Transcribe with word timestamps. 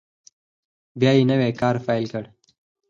بیا 0.99 1.11
نوی 1.29 1.51
کار 1.61 1.75
یې 1.79 1.83
پیل 1.87 2.05
کړ. 2.13 2.23